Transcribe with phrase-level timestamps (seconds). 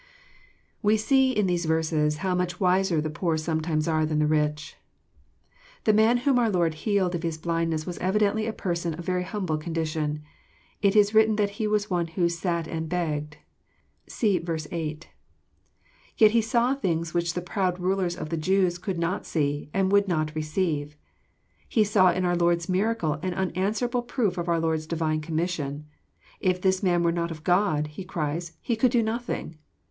[0.81, 4.25] We see in these verses how much wiser the poor some times are than the
[4.25, 4.75] rich.
[5.83, 9.21] The man whom oar Lord healed of his blindness was evidently a person of very
[9.21, 10.23] humble condition.
[10.81, 13.37] It is written that he was one who" sat and begged."
[14.07, 14.53] (See v.
[14.71, 15.07] 8.)
[16.17, 19.91] Yet he saw things uhieh the proud rulers of the Jews could not see, and
[19.91, 20.97] would not receive.
[21.69, 25.85] He saw in our Lord's miracle an unanswerable proof of our Lord's divine commission."
[26.39, 29.59] If this Man were not of God," he cries," He could do nothing."